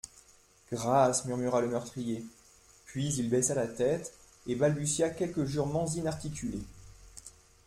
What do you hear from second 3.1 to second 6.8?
il baissa la tête et balbutia quelques jurements inarticulés.